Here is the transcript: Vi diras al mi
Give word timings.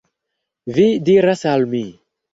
Vi 0.77 0.87
diras 1.11 1.47
al 1.53 1.71
mi 1.75 1.83